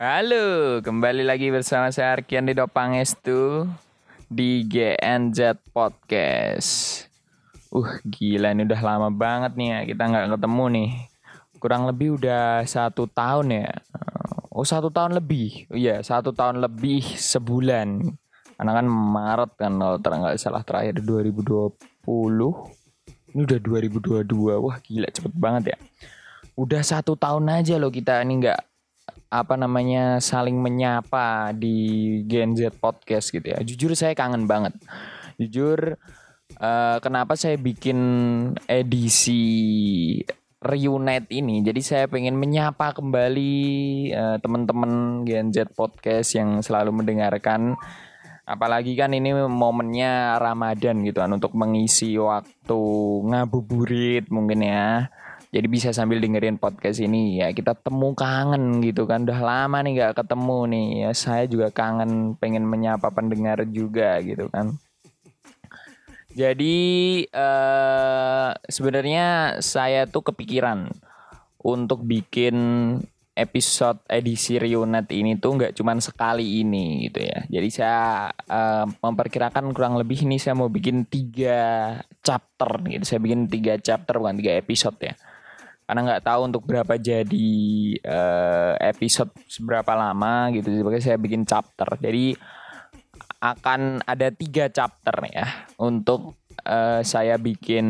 [0.00, 3.68] Halo, kembali lagi bersama saya Arkian di Dopangestu
[4.32, 7.04] di GNZ Podcast.
[7.68, 10.90] Uh, gila ini udah lama banget nih ya kita nggak ketemu nih.
[11.60, 13.68] Kurang lebih udah satu tahun ya.
[14.48, 18.00] Oh satu tahun lebih, oh, iya satu tahun lebih sebulan.
[18.56, 21.76] Karena kan Maret kan kalau nggak salah terakhir 2020.
[23.36, 23.60] Ini udah
[24.24, 25.78] 2022, wah gila cepet banget ya.
[26.56, 28.69] Udah satu tahun aja loh kita ini nggak
[29.30, 33.62] apa namanya saling menyapa di Gen Z podcast gitu ya.
[33.62, 34.74] Jujur saya kangen banget.
[35.38, 35.94] Jujur
[36.58, 37.98] uh, kenapa saya bikin
[38.66, 39.42] edisi
[40.58, 41.62] reunite ini.
[41.62, 43.54] Jadi saya pengen menyapa kembali
[44.12, 47.78] uh, teman-teman Gen Z podcast yang selalu mendengarkan
[48.50, 52.82] apalagi kan ini momennya Ramadan gitu kan untuk mengisi waktu
[53.30, 55.06] ngabuburit mungkin ya
[55.50, 59.92] jadi bisa sambil dengerin podcast ini ya kita temu kangen gitu kan udah lama nih
[59.98, 64.78] gak ketemu nih ya saya juga kangen pengen menyapa pendengar juga gitu kan
[66.30, 66.78] jadi
[67.34, 70.86] uh, sebenarnya saya tuh kepikiran
[71.60, 72.56] untuk bikin
[73.34, 77.38] episode edisi reunite ini tuh nggak cuman sekali ini gitu ya.
[77.50, 83.02] Jadi saya uh, memperkirakan kurang lebih ini saya mau bikin tiga chapter gitu.
[83.02, 85.14] Saya bikin tiga chapter bukan tiga episode ya
[85.90, 87.50] karena nggak tahu untuk berapa jadi
[88.06, 90.70] uh, episode seberapa lama gitu.
[90.70, 91.98] Sebagai saya bikin chapter.
[91.98, 92.38] Jadi
[93.42, 97.86] akan ada tiga chapter ya untuk uh, saya bikin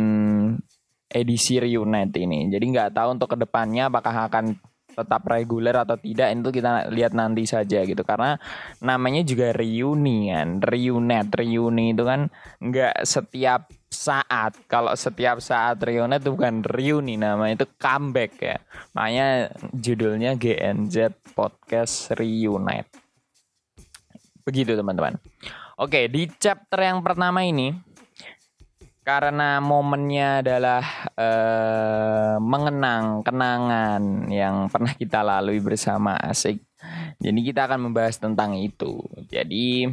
[1.12, 2.48] edisi reunite ini.
[2.48, 4.56] Jadi nggak tahu untuk ke depannya apakah akan
[4.96, 6.32] tetap reguler atau tidak.
[6.32, 8.00] Itu kita lihat nanti saja gitu.
[8.00, 8.40] Karena
[8.80, 11.36] namanya juga reuni kan reunite.
[11.36, 12.32] Reuni itu kan
[12.64, 13.68] nggak setiap
[14.00, 18.56] saat kalau setiap saat reunite itu bukan reuni namanya itu comeback ya
[18.96, 22.88] makanya judulnya GNZ Podcast Reunite
[24.40, 25.20] begitu teman-teman
[25.76, 27.76] oke di chapter yang pertama ini
[29.04, 30.84] karena momennya adalah
[31.18, 36.60] uh, mengenang kenangan yang pernah kita lalui bersama asik.
[37.18, 39.02] Jadi kita akan membahas tentang itu.
[39.26, 39.88] Jadi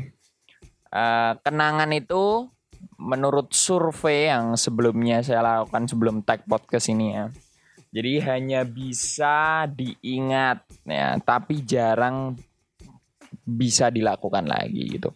[0.92, 2.52] uh, kenangan itu
[2.98, 7.26] menurut survei yang sebelumnya saya lakukan sebelum tag podcast ini ya.
[7.94, 12.36] Jadi hanya bisa diingat ya, tapi jarang
[13.48, 15.16] bisa dilakukan lagi gitu.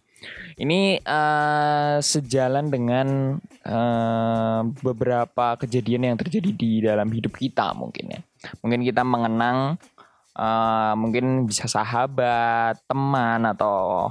[0.62, 8.22] Ini uh, sejalan dengan uh, beberapa kejadian yang terjadi di dalam hidup kita mungkin ya.
[8.62, 9.82] Mungkin kita mengenang
[10.38, 14.10] uh, mungkin bisa sahabat, teman atau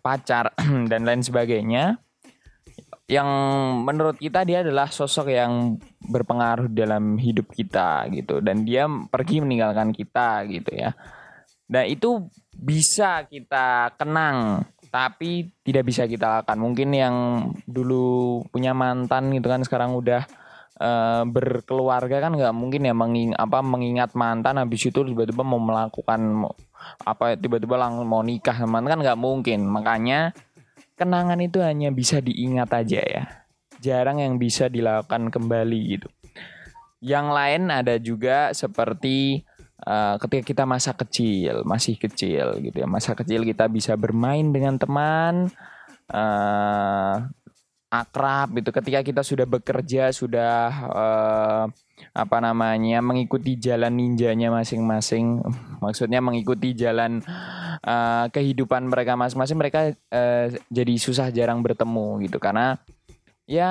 [0.00, 0.50] pacar
[0.90, 2.00] dan lain sebagainya
[3.12, 3.28] yang
[3.84, 9.92] menurut kita dia adalah sosok yang berpengaruh dalam hidup kita gitu dan dia pergi meninggalkan
[9.92, 10.96] kita gitu ya.
[11.68, 12.24] Nah itu
[12.56, 16.56] bisa kita kenang tapi tidak bisa kita lakukan.
[16.56, 17.16] Mungkin yang
[17.68, 20.24] dulu punya mantan gitu kan sekarang udah
[20.80, 26.48] uh, berkeluarga kan nggak mungkin ya menging apa mengingat mantan habis itu tiba-tiba mau melakukan
[27.04, 29.68] apa tiba-tiba langsung mau nikah teman kan nggak mungkin.
[29.68, 30.32] Makanya
[31.02, 33.24] kenangan itu hanya bisa diingat aja ya.
[33.82, 36.08] Jarang yang bisa dilakukan kembali gitu.
[37.02, 39.42] Yang lain ada juga seperti
[39.86, 44.78] uh, ketika kita masa kecil masih kecil gitu ya masa kecil kita bisa bermain dengan
[44.78, 45.50] teman
[46.10, 47.26] uh,
[47.92, 50.56] akrab gitu ketika kita sudah bekerja sudah
[50.88, 51.64] uh,
[52.16, 55.44] apa namanya mengikuti jalan ninjanya masing-masing
[55.84, 57.20] maksudnya mengikuti jalan
[57.84, 62.80] uh, kehidupan mereka masing-masing mereka uh, jadi susah jarang bertemu gitu karena
[63.44, 63.70] ya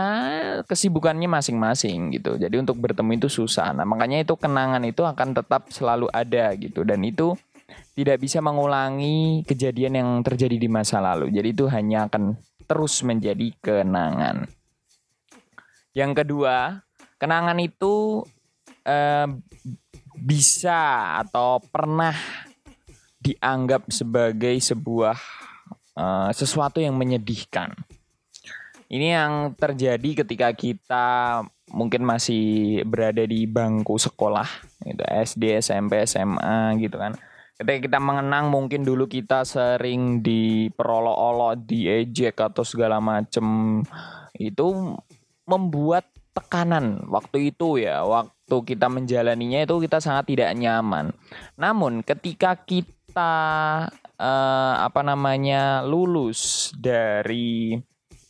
[0.67, 2.37] kesibukannya masing-masing gitu.
[2.37, 3.73] Jadi untuk bertemu itu susah.
[3.73, 7.33] Nah, makanya itu kenangan itu akan tetap selalu ada gitu dan itu
[7.95, 11.31] tidak bisa mengulangi kejadian yang terjadi di masa lalu.
[11.31, 12.35] Jadi itu hanya akan
[12.71, 14.47] terus menjadi kenangan.
[15.91, 16.79] Yang kedua,
[17.19, 18.23] kenangan itu
[18.87, 19.27] eh,
[20.15, 22.15] bisa atau pernah
[23.19, 25.19] dianggap sebagai sebuah
[25.99, 27.75] eh, sesuatu yang menyedihkan
[28.91, 31.07] ini yang terjadi ketika kita
[31.71, 34.43] mungkin masih berada di bangku sekolah,
[34.83, 37.15] gitu, SD, SMP, SMA gitu kan.
[37.61, 43.45] Ketika kita mengenang mungkin dulu kita sering diperolok-olok, diejek atau segala macem
[44.33, 44.97] itu
[45.45, 51.13] membuat tekanan waktu itu ya, waktu kita menjalaninya itu kita sangat tidak nyaman.
[51.53, 53.37] Namun ketika kita
[54.17, 57.77] uh, apa namanya lulus dari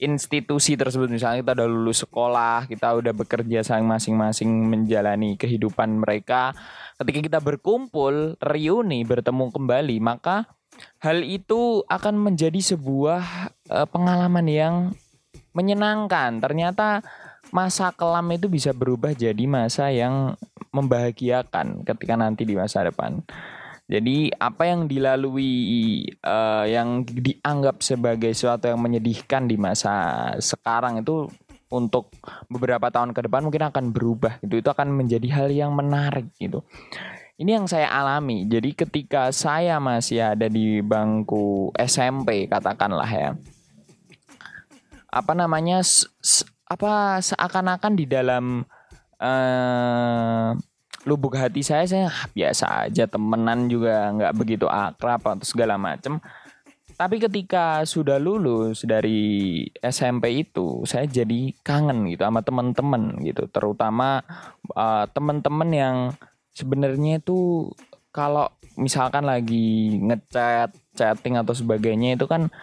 [0.02, 1.08] institusi tersebut.
[1.08, 6.58] Misalnya kita udah lulus sekolah kita udah bekerja masing-masing menjalani kehidupan mereka.
[6.98, 10.50] Ketika kita berkumpul reuni bertemu kembali maka
[11.06, 13.24] hal itu akan menjadi sebuah
[13.70, 14.76] uh, pengalaman yang
[15.54, 16.42] menyenangkan.
[16.42, 17.06] Ternyata
[17.54, 20.34] masa kelam itu bisa berubah jadi masa yang
[20.72, 23.22] membahagiakan ketika nanti di masa depan
[23.92, 25.52] jadi apa yang dilalui
[26.24, 31.28] uh, yang dianggap sebagai sesuatu yang menyedihkan di masa sekarang itu
[31.68, 32.08] untuk
[32.48, 34.64] beberapa tahun ke depan mungkin akan berubah gitu.
[34.64, 36.64] Itu akan menjadi hal yang menarik gitu.
[37.36, 38.48] Ini yang saya alami.
[38.48, 43.36] Jadi ketika saya masih ada di bangku SMP katakanlah ya.
[45.12, 45.84] Apa namanya
[46.72, 48.64] apa seakan-akan di dalam
[49.20, 50.56] uh,
[51.06, 56.22] lubuk hati saya saya ah, biasa aja temenan juga nggak begitu akrab atau segala macem.
[56.96, 63.50] Tapi ketika sudah lulus dari SMP itu saya jadi kangen gitu sama teman-teman gitu.
[63.50, 64.22] Terutama
[64.78, 65.96] uh, teman-teman yang
[66.54, 67.74] sebenarnya itu
[68.14, 72.54] kalau misalkan lagi ngechat chatting atau sebagainya itu kan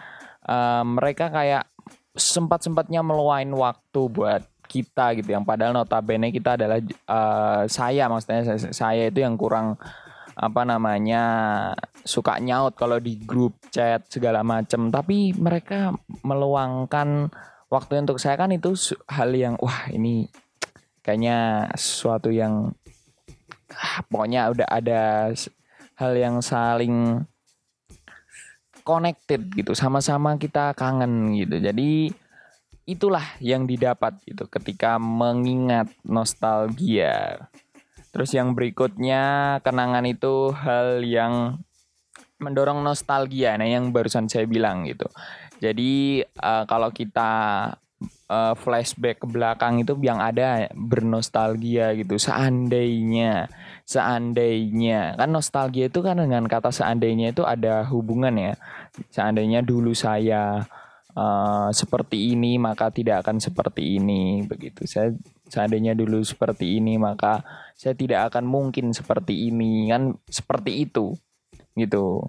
[0.47, 1.67] uh, mereka kayak
[2.15, 5.33] sempat-sempatnya meluain waktu buat kita gitu.
[5.33, 6.77] Yang padahal notabene kita adalah
[7.09, 9.81] uh, saya maksudnya saya, itu yang kurang
[10.39, 11.23] apa namanya
[12.07, 15.91] suka nyaut kalau di grup chat segala macam tapi mereka
[16.23, 17.27] meluangkan
[17.67, 18.71] waktu untuk saya kan itu
[19.11, 20.31] hal yang wah ini
[21.03, 22.71] kayaknya sesuatu yang
[23.75, 25.35] ah, pokoknya udah ada
[25.99, 27.27] hal yang saling
[28.89, 29.77] connected gitu.
[29.77, 31.61] Sama-sama kita kangen gitu.
[31.61, 32.09] Jadi
[32.89, 37.45] itulah yang didapat gitu ketika mengingat nostalgia.
[38.09, 41.61] Terus yang berikutnya kenangan itu hal yang
[42.41, 43.53] mendorong nostalgia.
[43.59, 45.05] Nah, yang barusan saya bilang gitu.
[45.61, 47.31] Jadi uh, kalau kita
[48.31, 52.15] uh, flashback ke belakang itu yang ada bernostalgia gitu.
[52.15, 53.51] Seandainya,
[53.83, 58.53] seandainya kan nostalgia itu kan dengan kata seandainya itu ada hubungan ya.
[59.11, 60.63] Seandainya dulu saya
[61.19, 64.87] uh, seperti ini maka tidak akan seperti ini begitu.
[64.87, 65.11] Saya
[65.51, 67.43] seandainya dulu seperti ini maka
[67.75, 70.15] saya tidak akan mungkin seperti ini kan?
[70.31, 71.11] Seperti itu
[71.75, 72.23] gitu.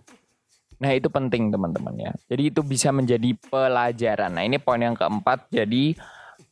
[0.82, 2.12] Nah itu penting teman-teman ya.
[2.26, 4.34] Jadi itu bisa menjadi pelajaran.
[4.34, 5.46] Nah ini poin yang keempat.
[5.54, 5.94] Jadi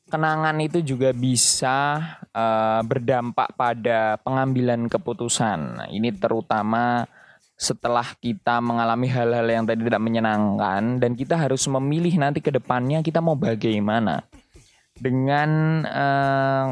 [0.09, 2.01] kenangan itu juga bisa
[2.33, 5.59] uh, berdampak pada pengambilan keputusan.
[5.79, 7.05] Nah, ini terutama
[7.59, 13.03] setelah kita mengalami hal-hal yang tadi tidak menyenangkan dan kita harus memilih nanti ke depannya
[13.03, 14.23] kita mau bagaimana.
[14.95, 16.67] Dengan uh,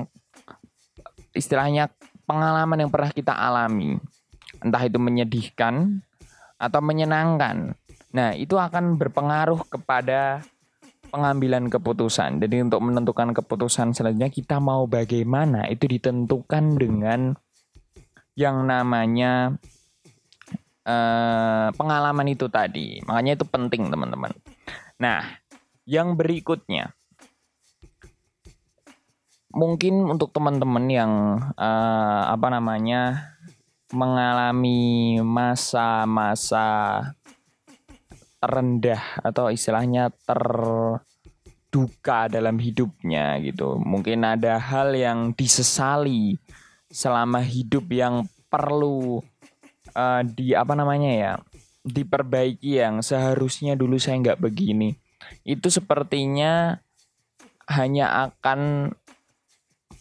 [1.34, 1.90] istilahnya
[2.22, 3.98] pengalaman yang pernah kita alami.
[4.62, 6.06] Entah itu menyedihkan
[6.54, 7.74] atau menyenangkan.
[8.14, 10.46] Nah itu akan berpengaruh kepada
[11.10, 12.38] pengambilan keputusan.
[12.38, 17.34] Jadi untuk menentukan keputusan selanjutnya kita mau bagaimana itu ditentukan dengan
[18.36, 19.56] yang namanya
[20.86, 23.02] Eh, pengalaman itu tadi.
[23.02, 24.30] Makanya itu penting teman-teman.
[25.02, 25.18] Nah,
[25.82, 26.94] yang berikutnya
[29.50, 31.12] mungkin untuk teman-teman yang
[31.56, 33.32] uh, apa namanya
[33.88, 37.00] mengalami masa-masa
[38.36, 41.00] terendah atau istilahnya terduka
[42.30, 43.74] dalam hidupnya gitu.
[43.80, 46.38] Mungkin ada hal yang disesali
[46.92, 49.24] selama hidup yang perlu
[49.96, 51.32] uh, di apa namanya ya
[51.86, 54.92] diperbaiki yang seharusnya dulu saya nggak begini
[55.48, 56.76] itu sepertinya
[57.66, 58.92] hanya akan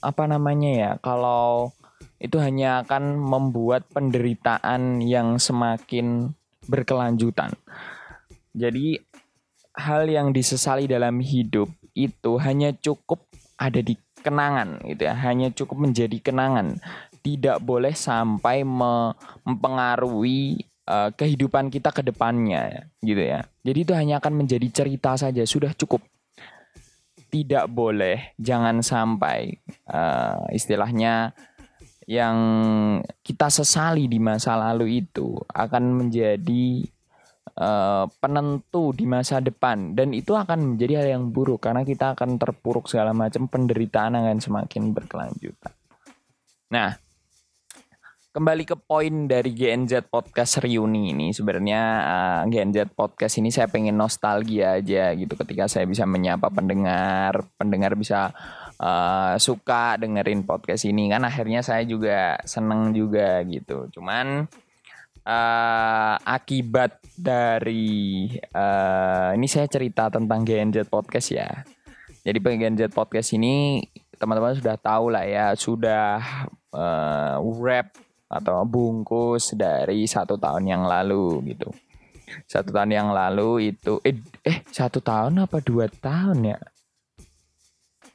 [0.03, 1.73] apa namanya ya kalau
[2.21, 6.31] itu hanya akan membuat penderitaan yang semakin
[6.65, 7.53] berkelanjutan.
[8.55, 8.97] Jadi
[9.75, 13.27] hal yang disesali dalam hidup itu hanya cukup
[13.59, 16.81] ada di kenangan gitu ya, hanya cukup menjadi kenangan
[17.25, 23.49] tidak boleh sampai mempengaruhi uh, kehidupan kita ke depannya gitu ya.
[23.65, 26.05] Jadi itu hanya akan menjadi cerita saja, sudah cukup.
[27.33, 29.57] Tidak boleh, jangan sampai
[29.89, 31.33] uh, istilahnya
[32.05, 32.37] yang
[33.25, 36.85] kita sesali di masa lalu itu akan menjadi
[37.57, 42.37] uh, penentu di masa depan dan itu akan menjadi hal yang buruk karena kita akan
[42.37, 45.73] terpuruk segala macam penderitaan akan semakin berkelanjutan.
[46.71, 46.97] Nah,
[48.35, 51.31] kembali ke poin dari GNZ Podcast Reuni ini.
[51.31, 56.51] Sebenarnya uh, eh, GNZ Podcast ini saya pengen nostalgia aja gitu ketika saya bisa menyapa
[56.51, 57.47] pendengar.
[57.55, 58.35] Pendengar bisa
[58.75, 63.87] uh, suka dengerin podcast ini kan akhirnya saya juga seneng juga gitu.
[63.95, 64.51] Cuman
[65.23, 71.63] uh, akibat dari uh, ini saya cerita tentang GNZ Podcast ya.
[72.25, 73.85] Jadi bagian Z podcast ini
[74.17, 76.19] teman-teman sudah tahu lah ya, sudah
[76.73, 81.69] uh, wrap atau bungkus dari satu tahun yang lalu gitu.
[82.49, 86.59] Satu tahun yang lalu itu eh, eh satu tahun apa dua tahun ya?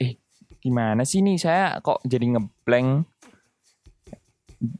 [0.03, 0.19] Eh
[0.59, 1.39] gimana sih nih?
[1.39, 3.07] Saya kok jadi ngeblank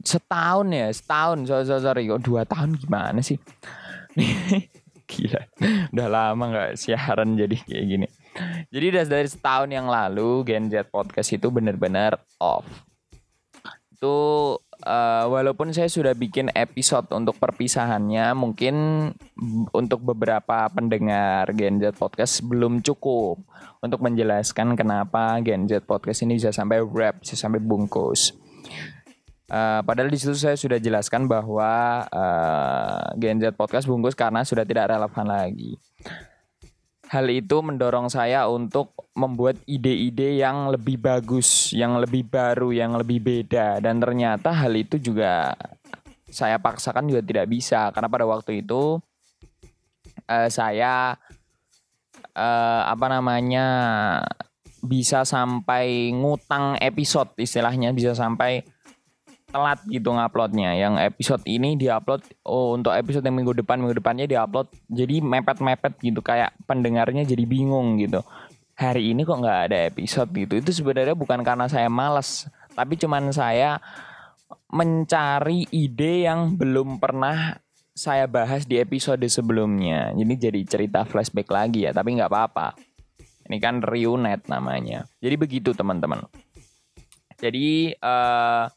[0.03, 1.47] setahun ya setahun.
[1.47, 3.39] Sorry, sorry, sorry kok dua tahun gimana sih?
[5.11, 5.41] Gila
[5.91, 8.07] udah lama nggak siaran jadi kayak gini.
[8.71, 12.63] Jadi udah dari setahun yang lalu Gen Z podcast itu benar-benar off.
[13.91, 14.15] Itu
[14.85, 18.75] uh, walaupun saya sudah bikin episode untuk perpisahannya mungkin
[19.73, 23.41] untuk beberapa pendengar Gen Z podcast belum cukup
[23.81, 28.35] untuk menjelaskan kenapa Gen Z podcast ini bisa sampai wrap bisa sampai bungkus
[29.51, 34.63] Uh, padahal di situ saya sudah jelaskan bahwa uh, Gen Z Podcast bungkus karena sudah
[34.63, 35.75] tidak relevan lagi.
[37.11, 43.19] Hal itu mendorong saya untuk membuat ide-ide yang lebih bagus, yang lebih baru, yang lebih
[43.19, 43.83] beda.
[43.83, 45.51] Dan ternyata hal itu juga
[46.31, 49.03] saya paksakan juga tidak bisa karena pada waktu itu
[50.31, 51.19] uh, saya
[52.31, 53.67] uh, apa namanya
[54.81, 58.65] bisa sampai ngutang episode istilahnya bisa sampai
[59.51, 60.73] telat gitu nguploadnya.
[60.79, 65.99] Yang episode ini diupload oh untuk episode yang minggu depan minggu depannya diupload jadi mepet-mepet
[65.99, 68.23] gitu kayak pendengarnya jadi bingung gitu.
[68.79, 70.57] Hari ini kok nggak ada episode gitu.
[70.57, 73.77] Itu sebenarnya bukan karena saya malas, tapi cuman saya
[74.71, 77.59] mencari ide yang belum pernah
[77.91, 80.15] saya bahas di episode sebelumnya.
[80.15, 82.73] Jadi jadi cerita flashback lagi ya, tapi nggak apa-apa.
[83.51, 85.05] Ini kan reunite namanya.
[85.19, 86.23] Jadi begitu teman-teman.
[87.41, 88.69] Jadi uh,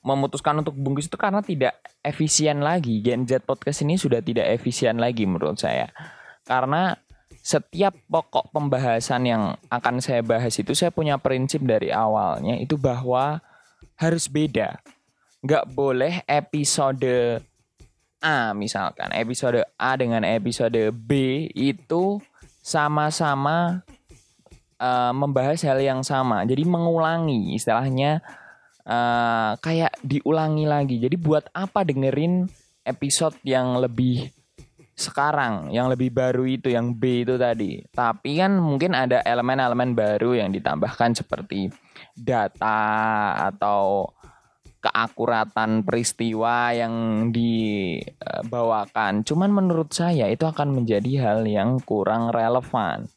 [0.00, 3.04] memutuskan untuk bungkus itu karena tidak efisien lagi.
[3.04, 5.92] Gen Z podcast ini sudah tidak efisien lagi menurut saya.
[6.44, 6.96] Karena
[7.40, 9.42] setiap pokok pembahasan yang
[9.72, 13.40] akan saya bahas itu saya punya prinsip dari awalnya itu bahwa
[13.96, 14.80] harus beda.
[15.40, 17.40] Nggak boleh episode
[18.20, 22.20] A misalkan, episode A dengan episode B itu
[22.60, 23.80] sama-sama
[24.76, 26.44] uh, membahas hal yang sama.
[26.44, 28.20] Jadi mengulangi istilahnya
[28.84, 30.96] uh, kayak diulangi lagi.
[31.00, 32.48] Jadi buat apa dengerin
[32.84, 34.32] episode yang lebih
[35.00, 37.80] sekarang, yang lebih baru itu, yang B itu tadi.
[37.88, 41.72] Tapi kan mungkin ada elemen-elemen baru yang ditambahkan seperti
[42.12, 44.12] data atau
[44.80, 49.24] keakuratan peristiwa yang dibawakan.
[49.24, 53.08] Cuman menurut saya itu akan menjadi hal yang kurang relevan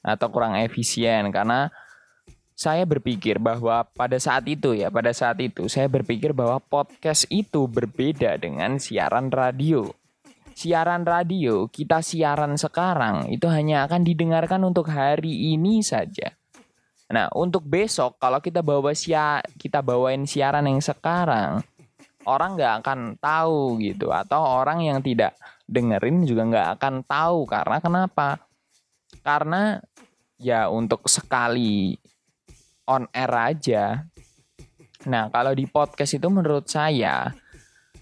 [0.00, 1.68] atau kurang efisien karena
[2.60, 7.64] saya berpikir bahwa pada saat itu ya, pada saat itu saya berpikir bahwa podcast itu
[7.64, 9.88] berbeda dengan siaran radio.
[10.52, 16.36] Siaran radio, kita siaran sekarang itu hanya akan didengarkan untuk hari ini saja.
[17.08, 21.64] Nah, untuk besok kalau kita bawa sia kita bawain siaran yang sekarang,
[22.28, 25.32] orang nggak akan tahu gitu atau orang yang tidak
[25.64, 28.28] dengerin juga nggak akan tahu karena kenapa?
[29.24, 29.80] Karena
[30.36, 31.96] ya untuk sekali
[32.90, 34.02] on air aja.
[35.06, 37.30] Nah, kalau di podcast itu menurut saya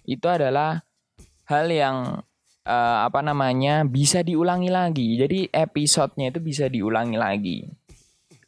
[0.08, 0.80] itu adalah
[1.44, 2.24] hal yang
[2.64, 5.20] uh, apa namanya bisa diulangi lagi.
[5.20, 7.58] Jadi episodenya itu bisa diulangi lagi.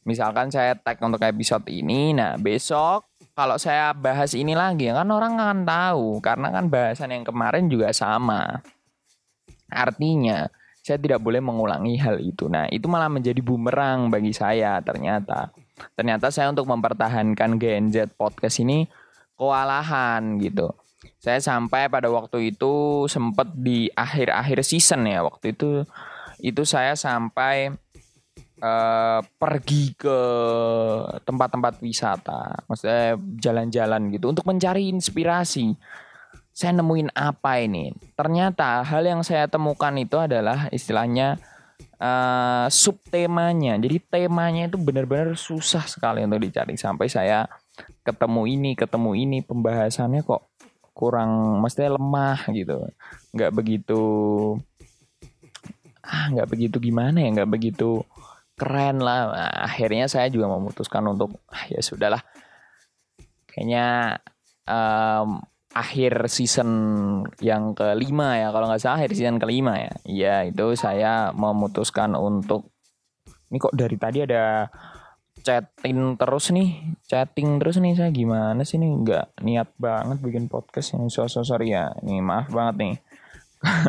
[0.08, 3.04] Misalkan saya tag untuk episode ini, nah besok
[3.36, 7.92] kalau saya bahas ini lagi kan orang akan tahu karena kan bahasan yang kemarin juga
[7.92, 8.64] sama.
[9.70, 10.48] Artinya
[10.80, 12.48] saya tidak boleh mengulangi hal itu.
[12.48, 15.52] Nah, itu malah menjadi bumerang bagi saya ternyata
[15.94, 18.88] ternyata saya untuk mempertahankan Gen Z podcast ini
[19.34, 20.72] kewalahan gitu.
[21.20, 25.84] Saya sampai pada waktu itu sempat di akhir-akhir season ya waktu itu
[26.40, 27.72] itu saya sampai
[28.60, 30.18] uh, pergi ke
[31.24, 35.76] tempat-tempat wisata, maksudnya jalan-jalan gitu untuk mencari inspirasi.
[36.50, 37.94] Saya nemuin apa ini?
[38.12, 41.40] Ternyata hal yang saya temukan itu adalah istilahnya
[42.00, 43.76] uh, subtemanya.
[43.76, 47.46] Jadi temanya itu benar-benar susah sekali untuk dicari sampai saya
[48.02, 50.48] ketemu ini, ketemu ini pembahasannya kok
[50.96, 52.88] kurang mestinya lemah gitu.
[53.36, 54.02] Nggak begitu
[56.00, 58.02] ah nggak begitu gimana ya, nggak begitu
[58.58, 59.20] keren lah.
[59.30, 62.20] Nah, akhirnya saya juga memutuskan untuk ah, ya sudahlah.
[63.48, 64.18] Kayaknya
[64.68, 66.70] um, akhir season
[67.38, 69.92] yang kelima ya kalau nggak salah akhir season kelima ya.
[70.06, 72.74] Iya itu saya memutuskan untuk
[73.50, 74.66] ini kok dari tadi ada
[75.40, 78.90] chatting terus nih chatting terus nih saya gimana sih nih?
[78.90, 81.94] Nggak niat banget bikin podcast ini so, so sorry ya.
[82.02, 82.94] Ini maaf banget nih.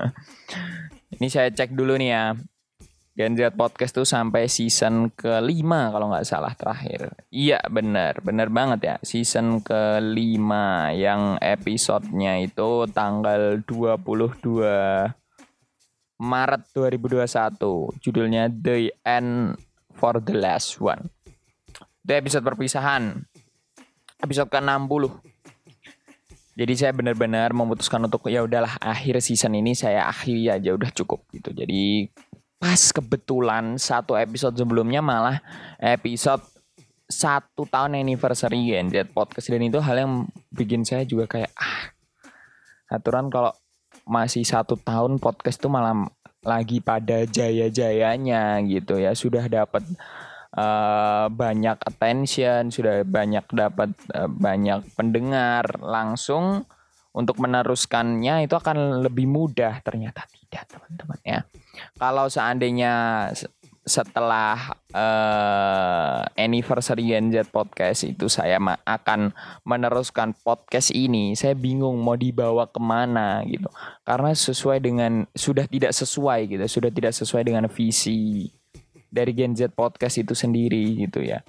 [1.12, 2.24] Ini saya cek dulu nih ya
[3.12, 7.12] Gen Z Podcast tuh sampai season kelima kalau nggak salah terakhir.
[7.28, 8.96] Iya bener, bener banget ya.
[9.04, 15.12] Season kelima yang episodenya itu tanggal 22
[16.24, 18.00] Maret 2021.
[18.00, 19.60] Judulnya The End
[19.92, 21.12] for the Last One.
[22.08, 23.28] Itu episode perpisahan.
[24.24, 25.04] Episode ke-60.
[26.52, 31.26] Jadi saya benar-benar memutuskan untuk ya udahlah akhir season ini saya akhiri aja udah cukup
[31.34, 31.52] gitu.
[31.52, 32.06] Jadi
[32.62, 35.42] pas kebetulan satu episode sebelumnya malah
[35.82, 36.46] episode
[37.10, 39.50] satu tahun anniversary Gen Z podcast.
[39.50, 40.14] Dan itu hal yang
[40.54, 41.90] bikin saya juga kayak ah
[42.94, 43.50] aturan kalau
[44.06, 46.06] masih satu tahun podcast itu malah
[46.46, 49.18] lagi pada jaya-jayanya gitu ya.
[49.18, 49.82] Sudah dapat
[50.56, 56.68] uh, banyak attention sudah banyak dapat uh, banyak pendengar langsung
[57.12, 60.24] untuk meneruskannya itu akan lebih mudah ternyata.
[60.28, 61.40] Tidak teman-teman ya.
[61.96, 62.94] Kalau seandainya
[63.82, 69.34] setelah uh, anniversary Gen Z podcast itu saya akan
[69.66, 73.68] meneruskan podcast ini saya bingung mau dibawa ke mana gitu.
[74.06, 78.54] Karena sesuai dengan sudah tidak sesuai gitu sudah tidak sesuai dengan visi
[79.12, 81.44] dari Gen Z podcast itu sendiri gitu ya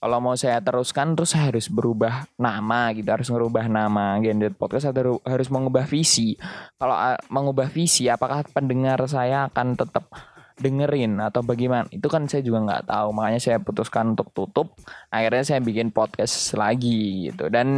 [0.00, 4.88] kalau mau saya teruskan terus saya harus berubah nama gitu harus merubah nama Gendet Podcast
[4.88, 6.40] atau harus mengubah visi.
[6.80, 6.96] Kalau
[7.28, 10.08] mengubah visi apakah pendengar saya akan tetap
[10.56, 11.84] dengerin atau bagaimana?
[11.92, 14.72] Itu kan saya juga nggak tahu makanya saya putuskan untuk tutup.
[15.12, 17.52] Akhirnya saya bikin podcast lagi gitu.
[17.52, 17.68] Dan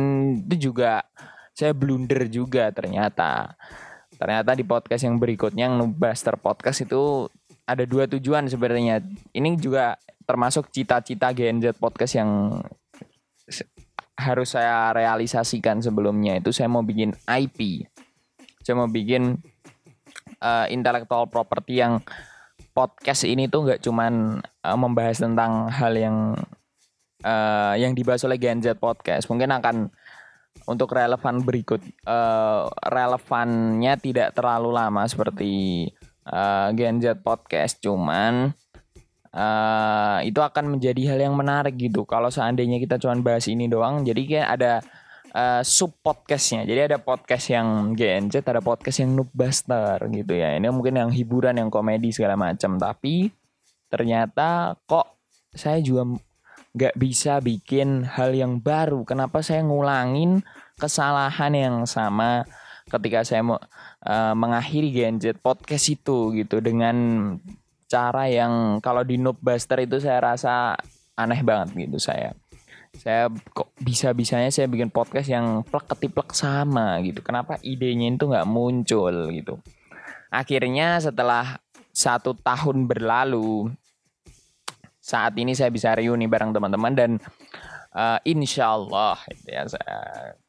[0.47, 1.03] itu juga
[1.51, 3.59] saya blunder juga ternyata.
[4.15, 7.27] Ternyata di podcast yang berikutnya yang Nubaster Podcast itu
[7.67, 9.03] ada dua tujuan sebenarnya.
[9.35, 12.61] Ini juga termasuk cita-cita Gen podcast yang
[14.17, 17.89] harus saya realisasikan sebelumnya itu saya mau bikin IP
[18.63, 19.43] saya mau bikin
[20.39, 22.03] uh, intellectual property yang
[22.73, 26.17] podcast ini tuh nggak cuman uh, membahas tentang hal yang
[27.27, 29.29] uh, yang dibahas oleh Gen podcast.
[29.29, 29.77] Mungkin akan
[30.69, 35.87] untuk relevan berikut uh, relevannya tidak terlalu lama seperti
[36.29, 37.83] uh, Gen Z podcast.
[37.83, 38.55] Cuman
[39.33, 42.05] uh, itu akan menjadi hal yang menarik gitu.
[42.05, 44.73] Kalau seandainya kita cuma bahas ini doang, jadi kayak ada
[45.33, 46.69] uh, sub podcastnya.
[46.69, 50.55] Jadi ada podcast yang GNZ, ada podcast yang Noobbuster gitu ya.
[50.57, 52.77] Ini mungkin yang hiburan, yang komedi segala macam.
[52.77, 53.33] Tapi
[53.89, 55.21] ternyata kok
[55.53, 56.09] saya juga
[56.73, 59.05] nggak bisa bikin hal yang baru.
[59.05, 60.41] Kenapa saya ngulangin
[60.81, 62.49] kesalahan yang sama
[62.89, 63.57] ketika saya mau
[64.05, 66.97] uh, mengakhiri GNZ podcast itu gitu dengan
[67.93, 70.73] cara yang kalau di Noob Buster itu saya rasa
[71.13, 72.33] aneh banget gitu saya.
[72.93, 77.21] Saya kok bisa-bisanya saya bikin podcast yang plek ketiplek sama gitu.
[77.21, 79.61] Kenapa idenya itu nggak muncul gitu.
[80.33, 81.61] Akhirnya setelah
[81.93, 83.69] satu tahun berlalu,
[84.97, 87.11] saat ini saya bisa reuni bareng teman-teman dan
[87.93, 89.97] uh, insya Allah gitu ya, saya,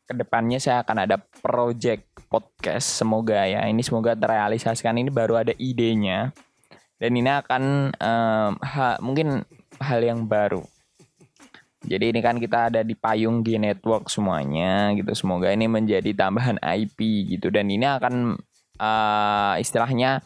[0.07, 5.53] ke depannya saya akan ada project podcast semoga ya ini semoga terrealisasikan ini baru ada
[5.59, 6.31] idenya
[7.01, 9.45] dan ini akan um, ha, mungkin
[9.81, 10.63] hal yang baru
[11.83, 15.11] jadi ini kan kita ada di payung G Network semuanya gitu.
[15.11, 18.39] Semoga ini menjadi tambahan IP gitu dan ini akan
[18.79, 20.23] uh, istilahnya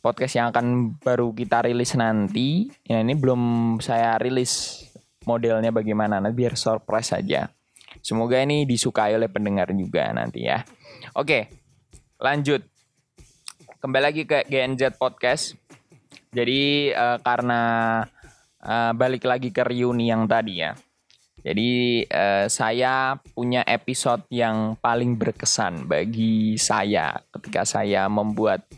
[0.00, 2.72] podcast yang akan baru kita rilis nanti.
[2.88, 4.84] Ya ini belum saya rilis
[5.28, 7.52] modelnya bagaimana nanti biar surprise saja.
[8.00, 10.64] Semoga ini disukai oleh pendengar juga nanti ya.
[11.12, 11.52] Oke,
[12.16, 12.64] lanjut.
[13.84, 15.65] Kembali lagi ke GNZ Podcast.
[16.36, 17.60] Jadi uh, karena
[18.60, 20.76] uh, balik lagi ke reuni yang tadi ya.
[21.40, 28.68] Jadi uh, saya punya episode yang paling berkesan bagi saya ketika saya membuat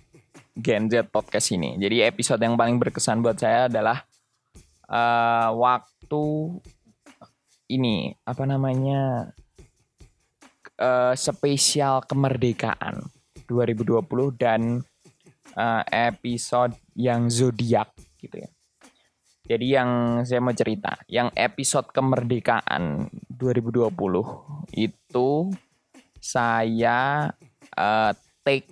[0.55, 1.75] Gen Z podcast ini.
[1.83, 4.07] Jadi episode yang paling berkesan buat saya adalah
[4.87, 6.25] uh, waktu
[7.73, 9.33] ini apa namanya
[10.79, 13.07] uh, spesial kemerdekaan
[13.49, 14.05] 2020
[14.37, 14.85] dan
[15.55, 18.51] uh, episode yang zodiak gitu ya.
[19.49, 19.91] Jadi yang
[20.29, 23.89] saya mau cerita, yang episode kemerdekaan 2020
[24.77, 25.29] itu
[26.21, 27.33] saya
[27.73, 28.13] uh,
[28.45, 28.69] take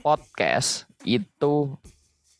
[0.00, 1.76] podcast itu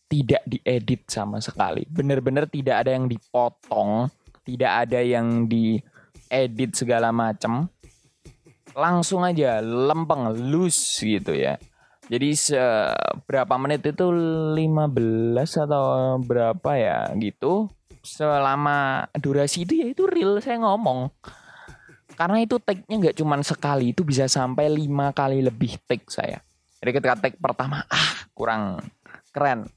[0.08, 1.84] tidak diedit sama sekali.
[1.88, 4.08] Bener-bener tidak ada yang dipotong,
[4.48, 7.68] tidak ada yang diedit segala macam.
[8.72, 11.60] Langsung aja lempeng, loose gitu ya.
[12.12, 12.36] Jadi
[13.24, 17.72] berapa menit itu 15 atau berapa ya gitu.
[18.04, 21.08] Selama durasi itu ya itu real saya ngomong.
[22.12, 26.44] Karena itu take-nya nggak cuma sekali, itu bisa sampai lima kali lebih take saya.
[26.84, 28.84] Jadi ketika take pertama, ah kurang
[29.32, 29.72] keren.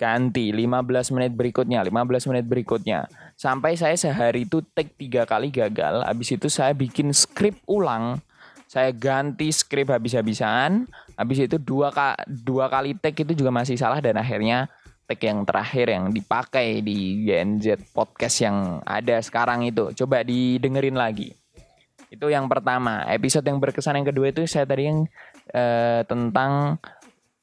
[0.00, 3.04] ganti 15 menit berikutnya 15 menit berikutnya
[3.36, 8.16] sampai saya sehari itu take tiga kali gagal habis itu saya bikin skrip ulang
[8.64, 10.88] saya ganti skrip habis-habisan
[11.20, 14.72] habis itu dua, ka dua kali take itu juga masih salah dan akhirnya
[15.04, 19.92] take yang terakhir yang dipakai di GNZ podcast yang ada sekarang itu.
[19.92, 21.36] Coba didengerin lagi.
[22.08, 23.04] Itu yang pertama.
[23.04, 25.04] Episode yang berkesan yang kedua itu saya tadi yang
[25.52, 26.80] uh, tentang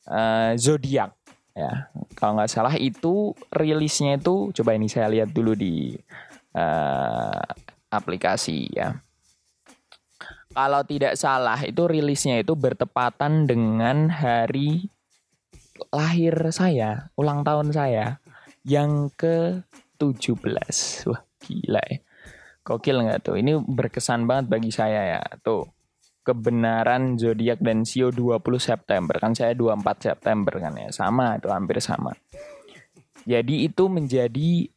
[0.10, 1.14] uh, zodiak.
[1.54, 5.98] Ya kalau nggak salah itu rilisnya itu coba ini saya lihat dulu di
[6.54, 7.42] uh,
[7.94, 8.94] aplikasi ya
[10.58, 14.90] kalau tidak salah itu rilisnya itu bertepatan dengan hari
[15.94, 18.18] lahir saya ulang tahun saya
[18.66, 19.62] yang ke
[20.02, 20.42] 17
[21.14, 22.00] wah gila ya.
[22.66, 23.40] Kokil nggak tuh?
[23.40, 25.22] Ini berkesan banget bagi saya ya.
[25.40, 25.64] Tuh,
[26.28, 29.16] kebenaran zodiak dan sio 20 September.
[29.24, 30.92] Kan saya 24 September kan ya.
[30.92, 32.12] Sama itu hampir sama.
[33.24, 34.68] Jadi itu menjadi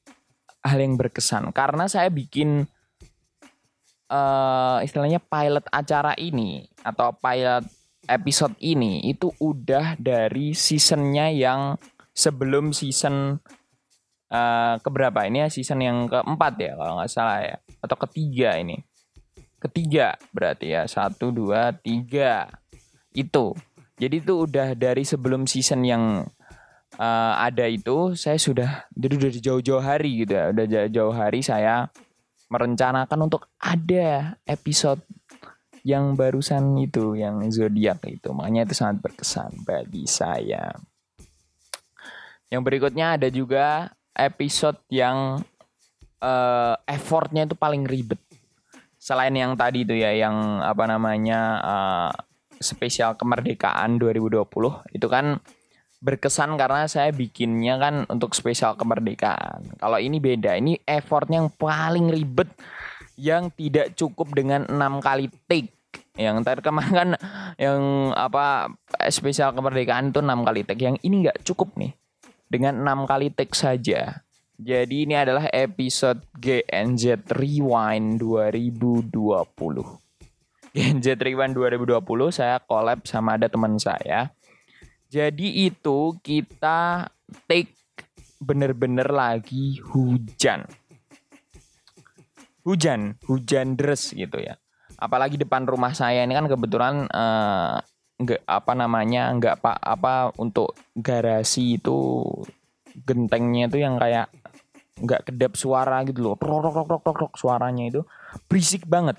[0.63, 1.51] hal yang berkesan.
[1.51, 2.71] Karena saya bikin
[4.11, 7.65] uh, istilahnya pilot acara ini atau pilot
[8.11, 11.79] episode ini itu udah dari seasonnya yang
[12.11, 13.39] sebelum season
[14.35, 15.25] uh, keberapa?
[15.25, 17.57] Ini ya season yang keempat ya kalau nggak salah ya.
[17.81, 18.83] Atau ketiga ini.
[19.63, 20.85] Ketiga berarti ya.
[20.91, 22.51] Satu dua tiga.
[23.15, 23.55] Itu.
[24.01, 26.25] Jadi itu udah dari sebelum season yang
[26.97, 30.45] uh, ada itu saya sudah jadi udah jauh-jauh hari gitu ya.
[30.51, 31.93] Udah jauh-jauh hari saya
[32.51, 35.01] merencanakan untuk ada episode
[35.87, 38.29] yang barusan itu yang zodiak itu.
[38.35, 40.75] Makanya itu sangat berkesan bagi saya.
[42.51, 45.41] Yang berikutnya ada juga episode yang
[46.21, 48.21] uh, effortnya itu paling ribet.
[49.01, 52.13] Selain yang tadi itu ya yang apa namanya uh,
[52.61, 54.45] spesial kemerdekaan 2020
[54.93, 55.41] itu kan
[56.01, 59.77] berkesan karena saya bikinnya kan untuk spesial kemerdekaan.
[59.77, 62.49] Kalau ini beda, ini effortnya yang paling ribet
[63.21, 65.69] yang tidak cukup dengan enam kali take.
[66.17, 67.11] Yang tadi kemarin kan
[67.61, 67.81] yang
[68.17, 68.73] apa
[69.13, 70.81] spesial kemerdekaan itu enam kali take.
[70.81, 71.93] Yang ini nggak cukup nih
[72.49, 74.25] dengan enam kali take saja.
[74.61, 79.09] Jadi ini adalah episode GNZ Rewind 2020.
[80.71, 81.97] GNZ Rewind 2020
[82.29, 84.29] saya collab sama ada teman saya.
[85.11, 87.11] Jadi itu kita
[87.51, 87.75] take
[88.39, 90.71] bener-bener lagi hujan.
[92.63, 94.55] Hujan, hujan deras gitu ya.
[94.95, 97.83] Apalagi depan rumah saya ini kan kebetulan uh,
[98.47, 102.23] apa namanya nggak pak apa untuk garasi itu
[103.03, 104.29] gentengnya itu yang kayak
[105.01, 108.01] nggak kedap suara gitu loh rok rok rok rok rok suaranya itu
[108.45, 109.17] berisik banget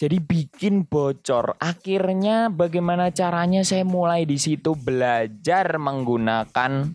[0.00, 1.60] jadi bikin bocor.
[1.60, 6.88] Akhirnya bagaimana caranya saya mulai di situ belajar menggunakan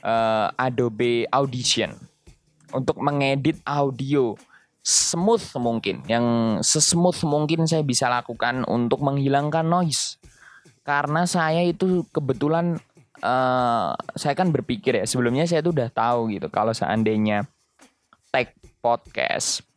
[0.00, 1.92] uh, Adobe Audition.
[2.72, 4.32] Untuk mengedit audio
[4.80, 6.00] smooth mungkin.
[6.08, 6.24] Yang
[6.64, 10.16] sesmooth mungkin saya bisa lakukan untuk menghilangkan noise.
[10.88, 12.80] Karena saya itu kebetulan
[13.20, 17.44] uh, saya kan berpikir ya sebelumnya saya tuh udah tahu gitu kalau seandainya
[18.32, 19.67] tag podcast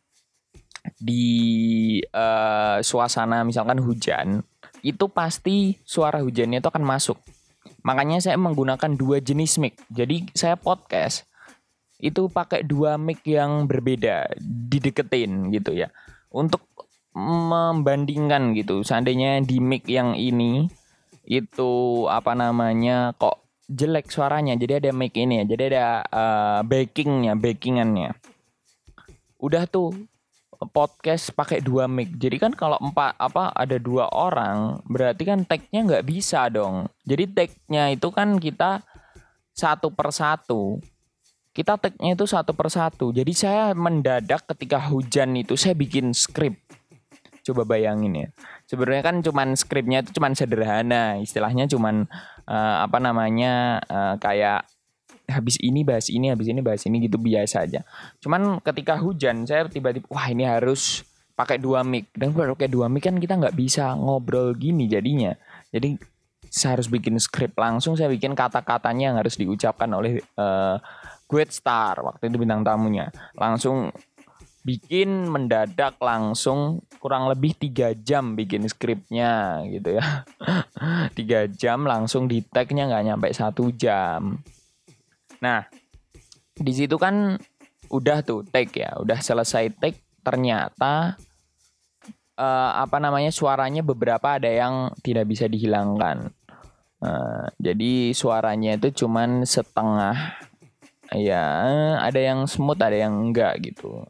[1.02, 4.46] di uh, suasana misalkan hujan
[4.86, 7.18] itu pasti suara hujannya itu akan masuk.
[7.82, 9.78] Makanya saya menggunakan dua jenis mic.
[9.90, 11.26] Jadi saya podcast
[12.02, 15.90] itu pakai dua mic yang berbeda dideketin gitu ya.
[16.30, 16.62] Untuk
[17.12, 20.66] membandingkan gitu seandainya di mic yang ini
[21.28, 24.58] itu apa namanya kok jelek suaranya.
[24.58, 28.18] Jadi ada mic ini ya jadi ada uh, backingnya backingannya.
[29.38, 29.94] Udah tuh
[30.70, 32.14] podcast pakai dua mic.
[32.14, 36.86] Jadi kan kalau empat apa ada dua orang berarti kan tagnya nggak bisa dong.
[37.02, 38.84] Jadi tagnya itu kan kita
[39.52, 40.80] satu persatu
[41.52, 46.56] kita tagnya itu satu persatu jadi saya mendadak ketika hujan itu saya bikin skrip.
[47.42, 48.28] Coba bayangin ya.
[48.70, 51.18] Sebenarnya kan cuman skripnya itu cuman sederhana.
[51.18, 52.06] Istilahnya cuman
[52.46, 54.62] uh, apa namanya uh, kayak
[55.32, 57.80] habis ini bahas ini habis ini bahas ini gitu biasa aja.
[58.20, 62.12] Cuman ketika hujan saya tiba-tiba wah ini harus pakai dua mic.
[62.12, 65.32] Dan kalau pakai dua mic kan kita nggak bisa ngobrol gini jadinya.
[65.72, 65.96] Jadi
[66.52, 70.76] saya harus bikin skrip langsung saya bikin kata-katanya yang harus diucapkan oleh uh,
[71.24, 73.08] Great Star waktu itu bintang tamunya.
[73.32, 73.88] Langsung
[74.62, 80.28] bikin mendadak langsung kurang lebih tiga jam bikin skripnya gitu ya.
[81.18, 84.38] Tiga jam langsung di tagnya nggak nyampe satu jam
[85.42, 85.66] nah
[86.54, 87.34] di situ kan
[87.90, 91.18] udah tuh tag ya udah selesai tag ternyata
[92.38, 96.30] uh, apa namanya suaranya beberapa ada yang tidak bisa dihilangkan.
[97.02, 100.38] Uh, jadi suaranya itu cuman setengah.
[101.12, 101.44] Ya
[102.00, 104.08] ada yang smooth ada yang enggak gitu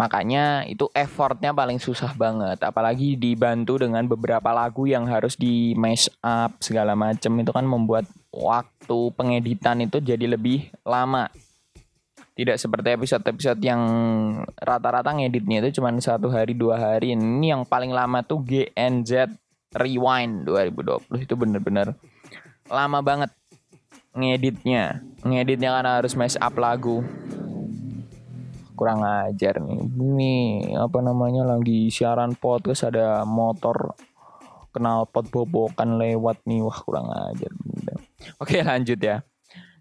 [0.00, 2.56] makanya itu effortnya paling susah banget.
[2.64, 7.28] Apalagi dibantu dengan beberapa lagu yang harus di mash up segala macem.
[7.36, 11.28] Itu kan membuat waktu pengeditan itu jadi lebih lama.
[12.32, 13.82] Tidak seperti episode-episode yang
[14.56, 17.12] rata-rata ngeditnya itu cuma satu hari dua hari.
[17.12, 19.28] Ini yang paling lama tuh GNZ
[19.76, 21.92] Rewind 2020 itu bener-bener
[22.72, 23.28] lama banget
[24.16, 25.04] ngeditnya.
[25.20, 27.04] Ngeditnya karena harus mash up lagu
[28.80, 29.80] kurang ajar nih.
[29.84, 30.36] Ini
[30.80, 33.92] apa namanya lagi siaran podcast ada motor
[34.72, 36.64] kenal pot bobokan lewat nih.
[36.64, 37.52] Wah kurang ajar.
[38.40, 39.20] Oke lanjut ya.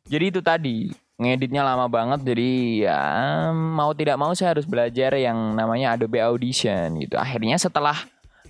[0.04, 2.52] Jadi itu tadi ngeditnya lama banget jadi
[2.88, 3.02] ya
[3.56, 7.16] mau tidak mau saya harus belajar yang namanya Adobe Audition gitu.
[7.16, 7.96] Akhirnya setelah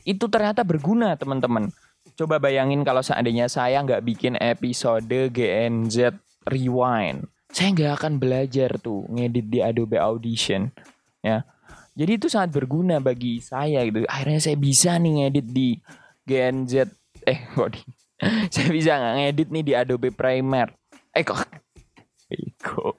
[0.02, 1.70] itu ternyata berguna teman-teman.
[2.18, 6.18] Coba bayangin kalau seandainya saya nggak bikin episode GNZ
[6.50, 7.30] Rewind.
[7.50, 10.70] Saya nggak akan belajar tuh ngedit di Adobe Audition.
[11.26, 11.44] Ya.
[11.98, 14.06] Jadi itu sangat berguna bagi saya gitu.
[14.06, 15.70] Akhirnya saya bisa nih ngedit di
[16.24, 16.74] GNZ.
[17.26, 17.82] Eh, kok di...
[18.54, 20.72] saya bisa nggak ngedit nih di Adobe Premiere.
[21.12, 21.42] Eh kok...
[22.62, 22.96] Kok...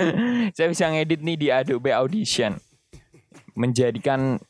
[0.56, 2.56] saya bisa ngedit nih di Adobe Audition.
[3.52, 4.40] Menjadikan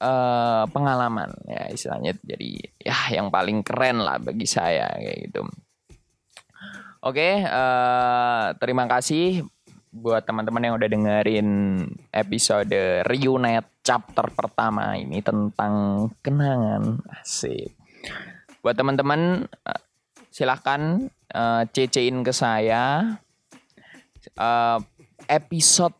[0.00, 5.48] uh, pengalaman ya istilahnya jadi ya yang paling keren lah bagi saya kayak gitu.
[7.00, 9.40] Oke, uh, terima kasih
[9.88, 11.48] buat teman-teman yang udah dengerin
[12.12, 12.76] episode
[13.08, 17.72] Reunite chapter pertama ini tentang kenangan asik.
[18.60, 19.82] Buat teman-teman uh,
[20.28, 23.16] silahkan uh, cecein ke saya
[24.36, 24.78] uh,
[25.24, 25.96] episode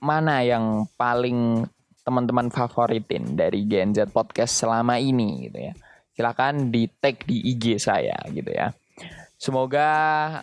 [0.00, 1.68] mana yang paling
[2.08, 5.76] teman-teman favoritin dari Gen Z Podcast selama ini gitu ya.
[6.16, 8.72] Silahkan di tag di IG saya gitu ya.
[9.40, 9.88] Semoga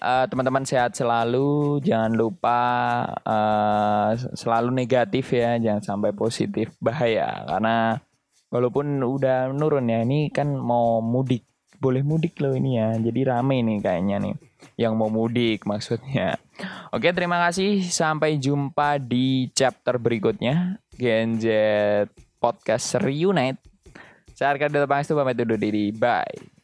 [0.01, 2.61] uh, teman-teman sehat selalu, jangan lupa
[3.21, 8.01] uh, selalu negatif ya, jangan sampai positif bahaya karena
[8.49, 11.45] walaupun udah menurun ya, ini kan mau mudik,
[11.77, 14.35] boleh mudik loh ini ya, jadi rame nih kayaknya nih
[14.81, 16.41] yang mau mudik maksudnya.
[16.89, 17.85] Oke, terima kasih.
[17.85, 20.81] Sampai jumpa di chapter berikutnya.
[20.97, 21.45] Gen Z
[22.41, 23.61] Podcast Reunite.
[24.33, 25.93] Saya Arka Delapang itu pamit undur diri.
[25.93, 26.56] Bye.